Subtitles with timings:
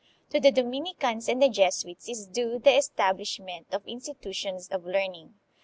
[0.31, 5.35] To the Dominicans and the Jesuits is due the establishment of institutions of learning.